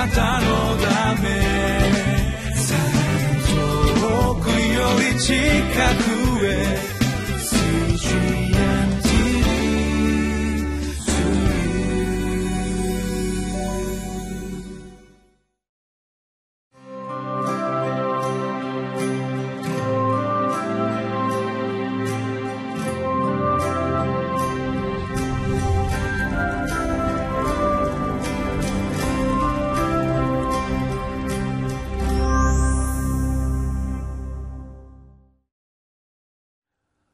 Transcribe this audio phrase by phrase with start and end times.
[0.00, 1.28] なたのため。
[4.00, 5.34] 遠くより近
[6.04, 6.09] く。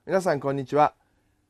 [0.06, 0.94] 皆さんこんにちは、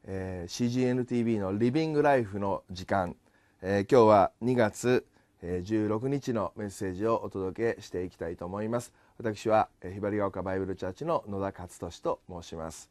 [0.06, 3.14] えー、CGNTV のリビングライフの時間、
[3.60, 5.04] えー、今日は2月
[5.42, 8.94] 16日のメッセージをお届けしていきたいと思います。
[9.18, 12.88] 私はひばりが丘バイブルチャーチの野田勝利と申します、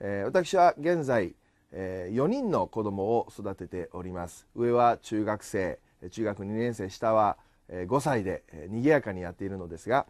[0.00, 1.34] えー、私は現在、
[1.72, 4.46] えー、4人の子供を育てております。
[4.54, 5.78] 上は中学生
[6.10, 7.38] 中学2年生下は
[7.70, 10.04] 5歳で賑やかにやっているのですが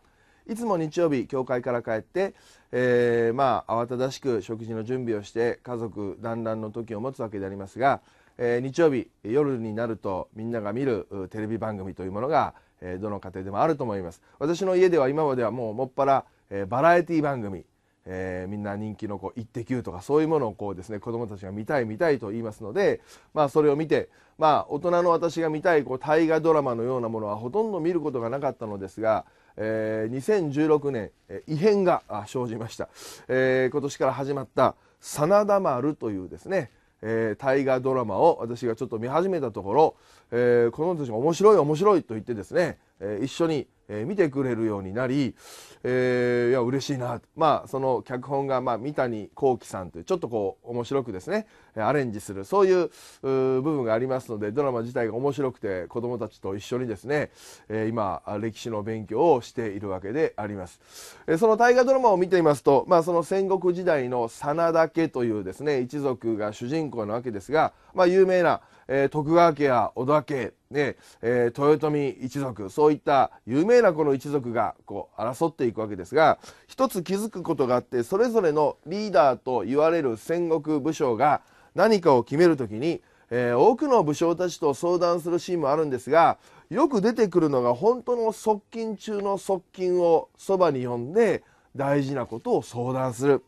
[0.48, 2.34] いつも日曜日教会から帰って、
[2.70, 8.00] えー、まあ慌ただしく食事の準備をして家族団らんの時を持つわけでありますが、
[8.38, 17.64] えー、日曜日夜になるとみんなが見るテレビ番組というものが、えー、どの家庭でもあると思います私の家では今まではもうもっぱら、えー、バラエティ番組
[18.06, 23.00] えー、みんな人気のこう「イッテ Q!」とかそういうものをこうですね子どもたちが見たい見たいと言いますので、
[23.34, 29.24] まあ、それを見て、まあ、大人の私が見たいこう大河ドラマのようなものはほとんど見ることがなかったのですが
[29.56, 32.88] えー、2016年、えー、異変が生じました、
[33.28, 36.70] えー、今年から始まった「真田丸」というですね、
[37.02, 39.96] えー、大河ドラマを私がちょっと見始めたところ、
[40.30, 45.34] えー、この人たちが面白い面白いと言ってですね、え、一緒にえ、見てくれるようになり、
[45.84, 47.20] えー、いや嬉しいな。
[47.36, 52.90] まあその脚本が、まあ、三谷幸喜さんというちょっとこう面白くですねアレンジするそういう
[53.22, 57.30] 部分がありますのでドラマ自体が面白くて子どもたちと一緒にですね、
[57.68, 60.80] えー、今歴史の勉強をしているわけであります、
[61.28, 81.42] え、その大河ドラマを見ていますと、まあ、その戦国時代の真田家というですね一族が主人公なわけですが、まあ、有名なえー、徳川家や織田家、ねえー、豊臣一族そういった有名なこの一族がこう争っていくわけですが一つ気づくことがあってそれぞれのリーダーと言われる戦国武将が
[81.74, 86.38] 何かを決める時に、えー、多くの武将たちと相談するシーンもあるんですが
[86.70, 91.42] よく出てくるのが本当の側近中の側近をそばに呼んで
[91.76, 93.44] 大事なことを相談する。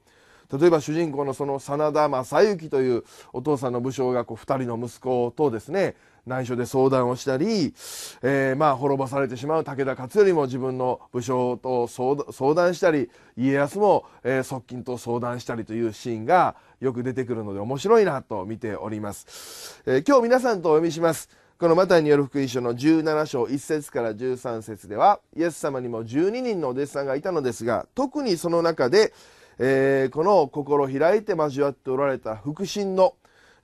[0.53, 5.94] 例えば主人公のその真田正幸というお父さんの武将がこう2人の息子とですね
[6.26, 7.75] 内緒で相談をしたり、
[8.22, 21.28] えー、まあ滅ぼされてしまう武田勝頼も自分の武将と相談したり家康も、えー、側近と相談したりというシーンがよく出てくるので面白いなと見ております、えー、今日皆さんとお読みします。
[21.58, 29.12] このマタイによる福音書の17章1節から13節ではイエス様にも12人のお弟子さんがいたのですが特にその中で
[29.58, 33.14] えー、この心開いて交わっておられた腹心の、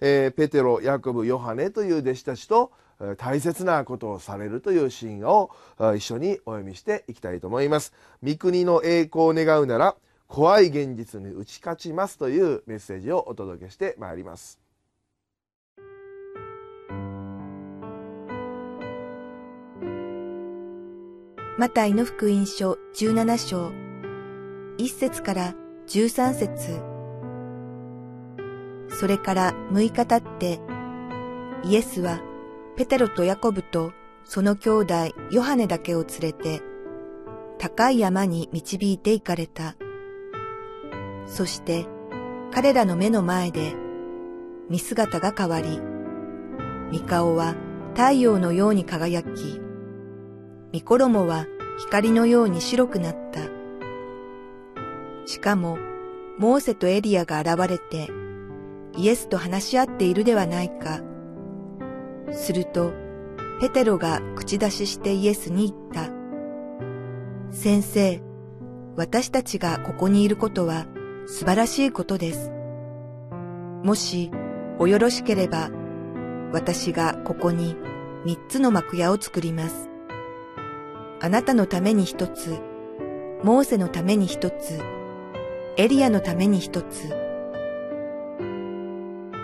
[0.00, 2.72] えー、ペテロヤコブヨハネという弟子たちと
[3.16, 5.50] 大切なことをされるというシーンを
[5.96, 7.92] 一緒にお読みしていきたいと思います。
[8.22, 9.96] 三国の栄光を願うなら
[10.28, 14.60] 怖い現実に打ち勝ちますというメッセージをお届けしてまいります。
[21.56, 23.68] マタイの福音書17章
[24.78, 25.54] 1節から
[25.86, 26.80] 13節
[28.88, 30.60] それから6日経って、
[31.64, 32.20] イエスは
[32.76, 33.92] ペテロとヤコブと
[34.24, 34.94] その兄弟
[35.30, 36.62] ヨハネだけを連れて、
[37.58, 39.76] 高い山に導いて行かれた。
[41.26, 41.86] そして
[42.52, 43.74] 彼らの目の前で
[44.70, 45.80] 見姿が変わり、
[46.90, 47.54] 見顔は
[47.94, 49.60] 太陽のように輝き、
[50.72, 51.46] 見衣は
[51.78, 53.53] 光のように白くなった。
[55.34, 55.78] しかも、
[56.38, 58.08] モーセとエリアが現れて、
[58.96, 61.00] イエスと話し合っているではないか。
[62.30, 62.92] すると、
[63.60, 66.12] ペテロが口出ししてイエスに言った。
[67.50, 68.22] 先生、
[68.94, 70.86] 私たちがここにいることは
[71.26, 72.52] 素晴らしいことです。
[73.82, 74.30] もし、
[74.78, 75.68] およろしければ、
[76.52, 77.74] 私がここに
[78.24, 79.88] 三つの幕屋を作ります。
[81.20, 82.56] あなたのために一つ、
[83.42, 84.78] モーセのために一つ、
[85.76, 87.08] エリアのために一つ。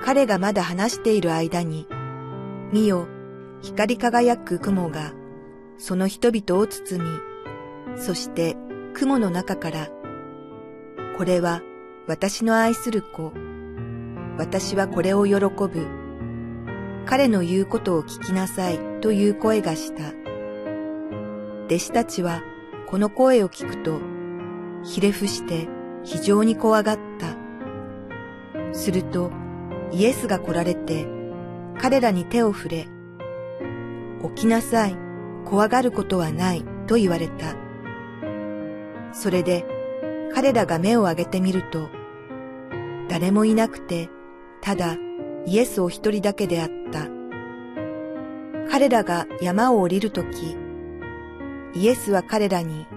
[0.04, 1.88] 彼がまだ話している間に、
[2.72, 3.08] 見よ、
[3.62, 5.12] 光り輝く雲が、
[5.76, 8.56] その人々を包み、そして
[8.94, 9.88] 雲の中から、
[11.18, 11.62] これは
[12.06, 13.32] 私の愛する子、
[14.38, 15.88] 私はこれを喜ぶ、
[17.06, 20.12] 彼の言うことを聞きなさいという声がした。
[21.66, 22.40] 弟子たちは
[22.86, 23.98] この声を聞くと、
[24.84, 25.68] ひれ伏して
[26.10, 27.36] 非常に怖がった。
[28.74, 29.30] すると、
[29.92, 31.06] イエスが来られて、
[31.80, 32.88] 彼らに手を触れ、
[34.34, 34.96] 起きなさい、
[35.44, 37.54] 怖がることはない、と言われた。
[39.12, 39.64] それで、
[40.34, 41.88] 彼らが目を上げてみると、
[43.08, 44.10] 誰もいなくて、
[44.60, 44.96] ただ
[45.46, 47.06] イエスお一人だけであった。
[48.68, 50.56] 彼らが山を降りるとき、
[51.74, 52.88] イエスは彼らに、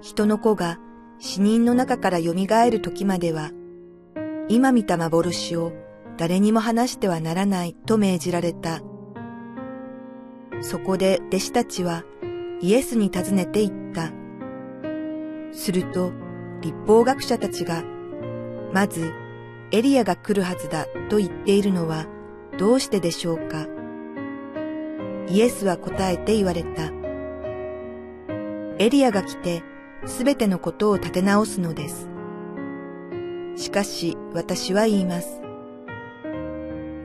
[0.00, 0.78] 人の子が
[1.24, 3.52] 死人の中から蘇る時までは、
[4.48, 5.72] 今見た幻を
[6.16, 8.80] 誰にも話してはならないと命じられた。
[10.62, 12.02] そこで弟子たちは
[12.60, 14.10] イエスに尋ねて言った。
[15.52, 16.12] すると
[16.60, 17.84] 立法学者たちが、
[18.72, 19.12] まず
[19.70, 22.06] エリアが来るはずだと言っているのは
[22.58, 23.68] どうしてでしょうか
[25.28, 26.90] イエスは答えて言われた。
[28.80, 29.62] エリアが来て
[30.06, 32.08] すべてのことを立て直すのです。
[33.56, 35.40] しかし私は言います。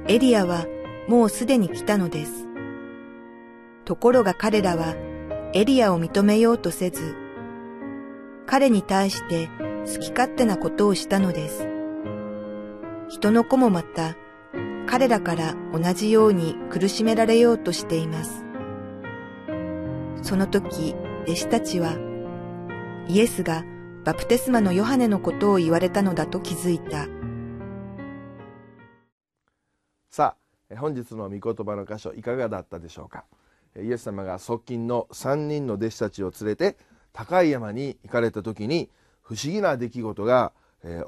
[0.08, 0.66] エリアは
[1.08, 2.48] もうすでに来たのです。
[3.86, 4.96] ところが彼らは
[5.54, 7.16] エリアを認めようとせず、
[8.46, 9.50] 彼に対して
[9.86, 11.68] 好き勝手なことをしたのです。
[13.10, 14.16] 人の子もまた
[14.88, 18.44] 彼らから同じように苦しめられようとしています。
[20.22, 21.96] その時、弟子たちは
[23.10, 23.64] イエスが
[24.04, 27.08] バプテスマのヨハネのことを言われたのだと気づいた。
[30.10, 30.36] さ
[30.70, 33.24] あ、本日の御言葉の箇所いかがだったでしょうか？
[33.82, 36.76] イエス様が側近の3人の弟子たちを連れて
[37.14, 38.90] 高い山に行かれた時に
[39.22, 40.52] 不思議な出来事が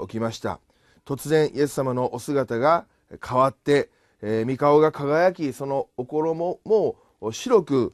[0.02, 0.62] 起きました。
[1.06, 2.86] 突然イエス様のお姿が
[3.22, 3.90] 変わって、
[4.22, 6.96] え、御顔が輝きそのお衣も
[7.34, 7.94] 白く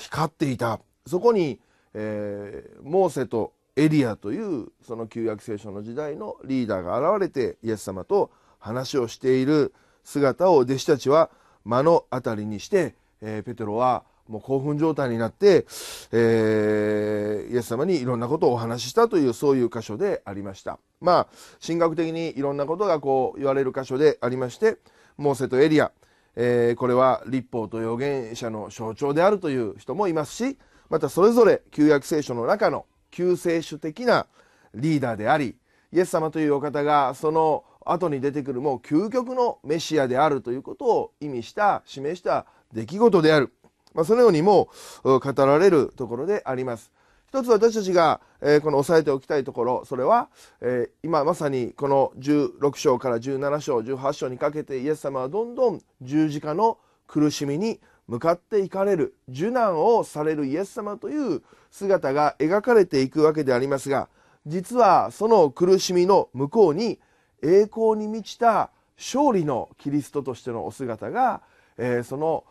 [0.00, 1.60] 光っていたそこに、
[1.94, 9.72] えー、モーセとエリアというその旧約聖書の時代のリーダーが現れてイエス様と話をしている
[10.04, 11.30] 姿を弟子たちは
[11.64, 15.66] 目の当たりにして、えー、ペテロはもう興奮状態になって、
[16.12, 20.78] えー、イエス様にいろんなことをお話ししたというそういう箇所でありました。
[21.00, 21.26] まあ
[21.64, 24.78] 神学的にいろんなことがこう言われる箇所でありまして
[25.16, 25.90] モーセとエリア、
[26.36, 30.58] えー、これは立法と預言者の象徴であるという人もいますし
[30.90, 34.26] またそれぞれ旧約聖書の中の救世主的な
[34.74, 35.56] リーダーであり
[35.92, 43.52] イエス様というお方がその後に出てくるもう究極のメシアであるということを意味した示した出来事である。
[43.94, 44.68] まあ、そのようにも
[45.02, 46.92] 語られるところであります。
[47.26, 64.08] 一つ私たちが、えー、この押さえておきたいところそれは、えー、今まさにこの16章から17章18章にかけてイエス様はどんどん十字架の苦しみに向かっていかれる受難をされるイエス様という姿が描かれていくわけでありますが
[64.46, 66.98] 実はその苦しみの向こうに
[67.40, 71.40] 栄光に満ちた勝利のキリストとしてのお姿が、
[71.78, 72.44] えー、その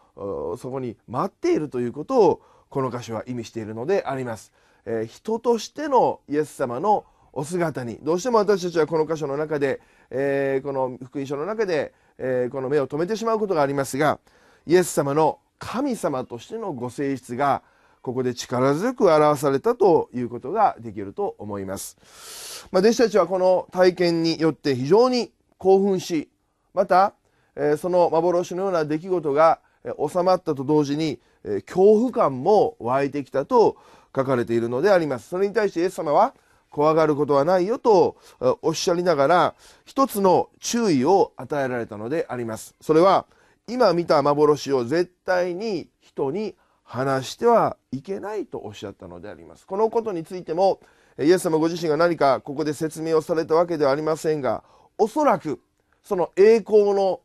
[0.57, 4.51] そこに待っているということをこの箇所は意味しているのであります。
[4.85, 14.19] えー、人としてのイエス様のお姿にどうしても私たちはこの箇所の中で、えー、この福音書の中で、えー、この目を留めてしまうことがありますが
[14.65, 17.61] イエス様の神様としてのご性質が
[18.01, 22.67] ここで力強く表されたということができると思います。
[22.71, 26.29] まあ、弟子たちはこの体験によって非常に興奮し
[26.73, 27.13] また、
[27.55, 33.77] え、その幻のような出来事が収まったと同時にえ恐怖感も湧いてきたと
[34.15, 35.29] 書かれているのであります。
[35.29, 36.33] それに対してイエス様は
[36.69, 38.17] 怖がることはないよと
[38.61, 39.55] おっしゃりながら
[39.85, 42.75] 一つの注意を与えられたのであります。
[42.81, 43.25] それは
[43.69, 49.67] 今見た幻を絶対に人に話してはいけないとおっしゃったのであります。
[49.67, 50.79] このことについても
[51.19, 54.63] イエス様ご自身が何かここで説明をされたわけではありませんが
[54.97, 55.61] おそらく
[56.01, 57.21] その栄光の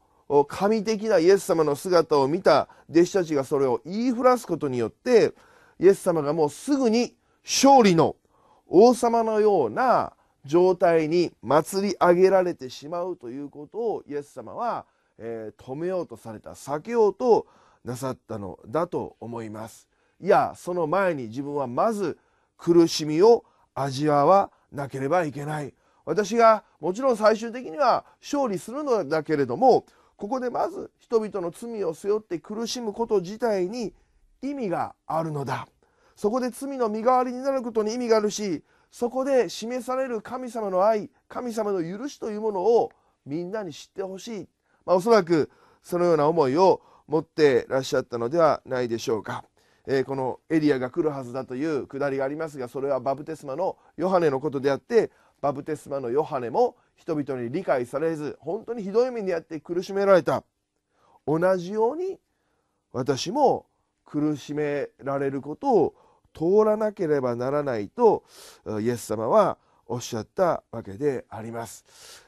[0.48, 5.32] 神的なイエス様の姿を見た弟子たちがそれを言いふらすことによって
[5.78, 8.16] イエス様がもうすぐに勝利の
[8.66, 14.86] 王様のような状態に祭り上げられてしまうということをイエス様は、
[15.18, 17.47] えー、止めようとされた避けようと
[17.85, 19.88] なさったのだと思います。
[20.21, 22.18] いやその前に自分はまず
[22.56, 23.44] 苦しみを
[23.75, 25.75] 味わわなければいけない。
[26.04, 33.94] 私がもちろん最終的には勝利するのだけれどもここでまず人々の罪を背負って苦しむこと自体に
[34.42, 35.66] 意味があるのだ
[36.14, 42.92] そこで罪の身代わりになることに意味があるしそこで示される神様の愛神様の許しというものを
[43.26, 44.49] みんなに知ってほしい、
[44.86, 45.50] まあ、おそらく
[45.82, 49.44] そのような思いを持ってらっしゃったのではないでしょうか。
[49.86, 55.10] えー、このエリアが来るはずだというくだりがありますがそれはバプテスマのヨハネのことであって
[55.42, 60.42] バプテスマのヨハネも人々に理解されず本当にひどい目にあって苦しめられた。
[61.26, 62.18] 同じように
[62.92, 63.66] 私も
[64.04, 65.94] 苦しめられることを
[66.34, 68.24] 通らなければならないと
[68.80, 71.84] イエス様はおっしゃったわけであります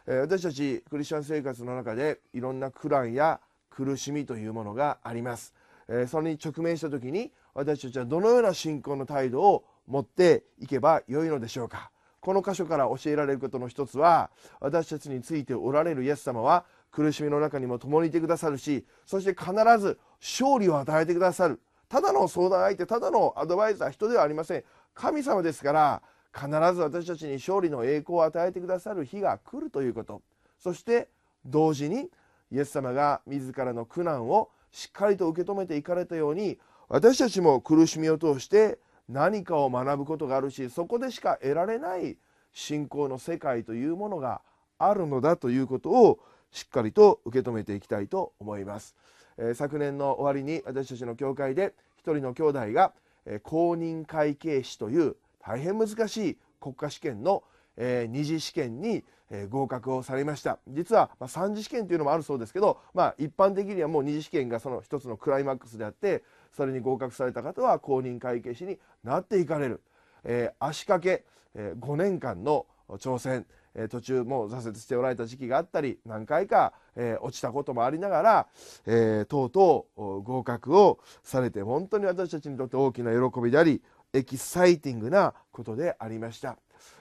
[0.06, 0.18] え。
[0.18, 5.54] 私たちクリスチャン生活の中でいろんな苦難や苦しみというものがあります
[5.88, 6.06] え。
[6.06, 11.90] それに直面した時に私たちはどのような信仰の態度を持っていけばよいのでしょうか。
[12.20, 26.02] この箇所から教えられることの一つは私たちについておられるイエス様は苦しみの中にも共にいてくださるしそして必ず勝利を与えてくださるただの相談相手ただのアドバイザー人ではありません神様ですから
[26.36, 30.20] 必ず私たちに勝利の栄光を与えてくださる日が来るということ
[30.58, 31.08] そして
[31.46, 32.10] 同時に
[32.52, 38.78] イエス様が自らの苦難をしっかりと受け止めていかれたように私たちも苦しみを通して
[39.08, 42.16] 何かを学ぶことがあるしそこでしか得られない
[42.52, 44.42] 信仰の世界というものが
[44.78, 46.18] あるのだということを
[46.50, 48.94] しっかりと受け止めていきたいと思います。
[49.38, 52.92] えー、昨年の終わりに私たちの教会で一人の兄弟が、
[53.26, 55.16] えー、公認会計士という
[55.46, 57.44] 大変難しい国家試験の、
[57.76, 60.58] えー、二次試験に、えー、合格をされました。
[60.68, 69.82] 実は、まあ、三次試験というのもあるそうですけど、まあ、一般的にはもう二次試験がその一つのクライマックスであってそれに合格された方は公認会計士になっていかれる、
[70.24, 71.24] えー、足掛け、
[71.54, 78.46] えー、5年間の挑戦、えー、途中もう挫折しておられた時期があったり何回か、えー、落ちたこともありながら、
[78.86, 83.82] えー、とうとう合格をされて本当に私たちにとって大きな喜びであり
[84.16, 86.56] エキサイティングなことでありました。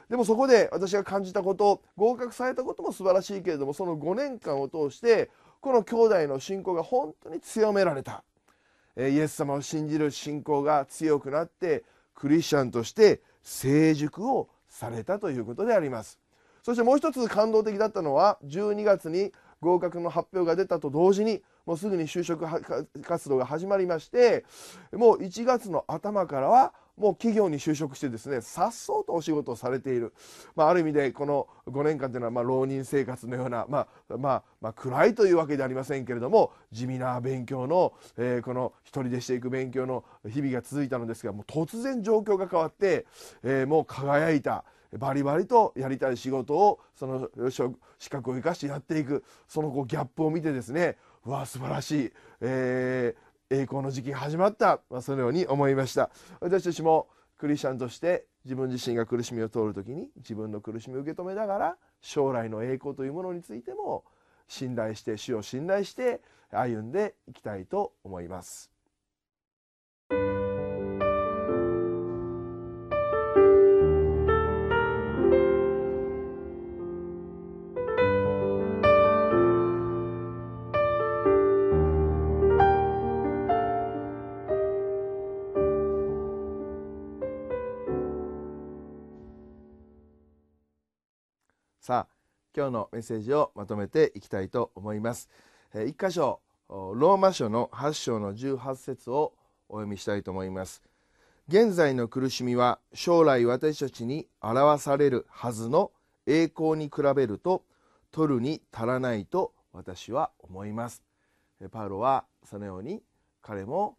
[0.09, 5.31] でもそこで私が感じたこと合格されたことも素晴らしいけれどもその5年間を通して
[5.61, 8.23] この兄弟の信仰が本当に強められた。
[8.97, 16.19] イエス様を信じる信仰が強くなってクリスチャンとして成熟をされたということであります。
[16.63, 19.31] そしてもう一つ感動的だったのは12月に
[19.61, 22.45] 合格の発表が出たと同時にもうすぐに就職
[23.03, 24.45] 活動が始まりまして
[24.93, 30.13] もう1月の頭からはもう企業に就職してですねさっそうとお仕事をされている、
[30.55, 43.05] まあ、ある意味でこの5年間というのはま浪人生活のような、まあまあ、まあ、暗いというわけではありませんけれども地味な勉強の、えー、この一人でしていく勉強の日々が続いたのですがもう突然状況が変わって、
[43.43, 44.63] えー、もう輝いた
[44.97, 47.29] バリバリとやりたい仕事をその
[47.99, 56.09] 資格を生かしてやっていくそのこうギャップを見てですねうわ素晴らしい、えー、栄光の時期が始まった、まあ、そのように思いました
[56.39, 64.03] 私たちもクリスチャンとして自分自身が苦しみを通る時に自分の苦しみを受け止めながら将来の栄光というものについても
[64.47, 66.21] 信頼して主を信頼して
[66.51, 68.74] 歩んでいきたいと思います。
[92.55, 95.29] 今日のメッセージをまとめていきたいと思います。
[95.85, 99.33] 一箇所ローマ書の8章の18節を
[99.67, 100.81] お読みしたいと思います。
[101.49, 105.91] 現在の苦しみは将来私たちに表されるはずの
[106.27, 107.63] 栄光に比べると
[108.11, 111.03] 取るに足らないと私は思います。
[111.71, 113.03] パウロはそのように
[113.41, 113.97] 彼も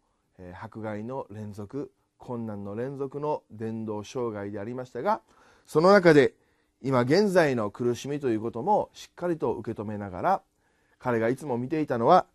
[0.59, 5.21] 迫害の連続困難の連続の伝道障害でありましたが
[5.67, 6.33] その中で
[6.81, 10.41] 今現在の苦しみということもしっかりと受け止めながら
[10.99, 12.25] 彼がいつも見ていたのは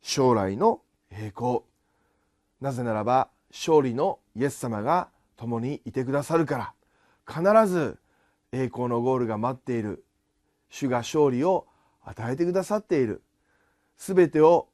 [0.00, 0.80] 将来の
[1.10, 1.60] 栄光。
[2.60, 6.74] なぜならば勝利のイエス様が共にいてくださるから。
[7.26, 7.98] 必ず
[8.52, 10.04] 栄光のゴールが待っている。
[10.70, 11.66] 主が勝利を
[12.04, 13.22] 与えてくださっている。
[13.96, 14.68] 全てを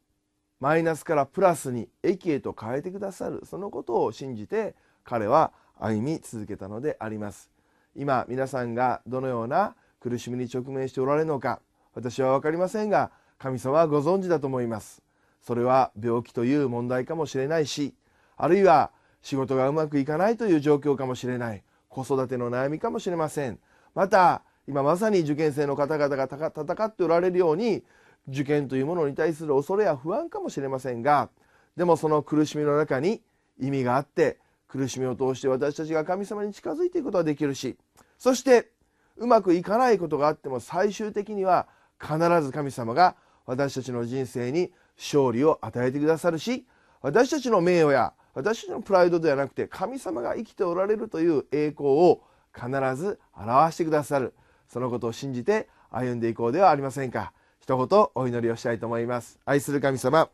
[0.60, 3.44] マイナスからプラスに益へと変えてくださる。
[3.44, 7.57] そのことを信じて彼は歩み続けたのであります。
[7.98, 11.60] 今皆さんがどのような苦しみに直面しておられるのか
[11.94, 15.02] 私は分かりませんが神様はご存知だと思います。
[15.42, 17.94] それは病気という問題かもしれないし
[18.36, 21.62] あるいは仕事がうまくいかないという状況かもしれない。
[21.88, 23.58] 子育ての悩みかもしれません。
[23.94, 27.82] また今まさに受験生の方々が戦っておられるように
[28.28, 31.30] 受験というものに対する恐れや不安かもしれませんが
[31.76, 33.22] でもその苦しみの中に
[33.60, 37.76] 意味があって苦しみを通して私たちが神様に近づいていくことができるし
[38.18, 38.70] そして
[39.16, 41.66] うまくいかないことがあっても最終的には
[42.00, 46.66] 必ず神様が私たちの人生に勝利を与えてくださるし
[47.00, 52.20] 私たちの名誉や私たちのプライドではなくて神様が生きておられるという栄光を
[52.54, 54.34] 必ず表してくださる。
[54.68, 57.32] そのことを信じて歩んでいこうではありませんか。
[57.60, 59.38] 一言お祈りをしたいと思います。
[59.44, 60.28] 愛する神様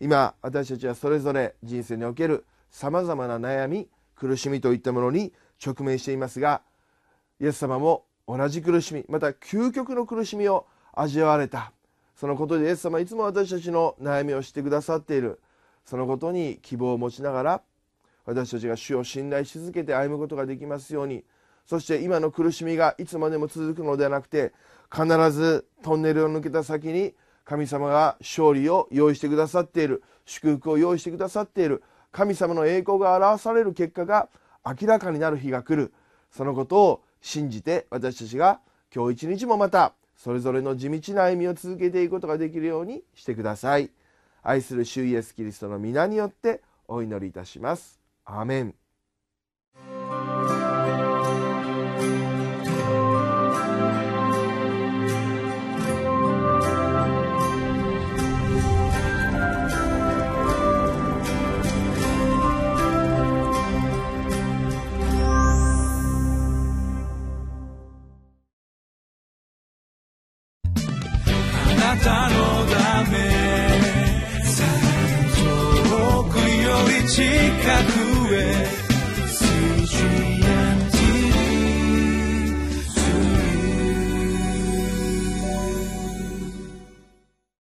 [0.00, 5.32] 今私たちはそれぞれ人生におけるさまざまな悩み苦しみといったものに
[5.64, 6.60] 直面していますが
[7.40, 11.72] イエス様も同じ苦しみまた究極の苦しみを味わわれた。
[12.16, 15.40] そのことでイエス様いつも私たちの悩みを知ってくださっている。
[15.84, 17.62] そのことに希望を持ちながら
[18.26, 21.22] 私たちが主を信頼し続けて歩むことができますように。
[21.66, 24.52] そして今の苦しみがいつまでも続くのではなくて
[24.92, 27.14] 必ずトンネルを抜けた先に
[27.44, 30.02] 神様が勝利を用意してくださっている。
[30.24, 31.84] 祝福を用意してくださっている。
[32.14, 34.28] 神様の栄光が表される結果が
[34.64, 35.92] 明らかになる日が来る。
[36.30, 38.60] そのことを信じて私たちが
[38.94, 43.90] 今日一日もまたそれぞれの地道な歩みを続けていくことができるようにしてください。
[44.44, 48.00] 愛する主イエスキリストの皆によってお祈りいたします。
[48.24, 48.83] アーメン。